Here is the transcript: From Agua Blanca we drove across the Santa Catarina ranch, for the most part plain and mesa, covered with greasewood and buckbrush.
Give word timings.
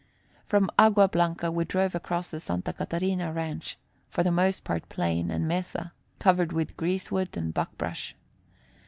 From 0.47 0.71
Agua 0.79 1.07
Blanca 1.07 1.51
we 1.51 1.63
drove 1.63 1.93
across 1.93 2.31
the 2.31 2.39
Santa 2.39 2.73
Catarina 2.73 3.31
ranch, 3.31 3.77
for 4.09 4.23
the 4.23 4.31
most 4.31 4.63
part 4.63 4.89
plain 4.89 5.29
and 5.29 5.47
mesa, 5.47 5.93
covered 6.17 6.51
with 6.51 6.75
greasewood 6.75 7.37
and 7.37 7.53
buckbrush. 7.53 8.15